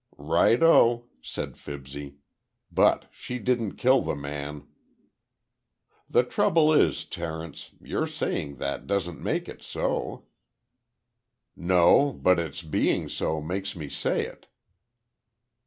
[0.17, 2.15] "Righto," said Fibsy,
[2.71, 4.65] "but she didn't kill the man."
[6.09, 10.25] "The trouble is, Terence, your saying that doesn't make it so."
[11.55, 14.47] "No, but its being so makes me say it."